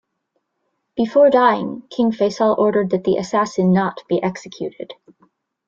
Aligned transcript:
Before 0.97 1.29
dying, 1.29 1.83
King 1.91 2.09
Faisal 2.11 2.57
ordered 2.57 2.89
that 2.89 3.03
the 3.03 3.17
assassin 3.17 3.71
not 3.71 4.01
be 4.09 4.19
executed. 4.23 4.95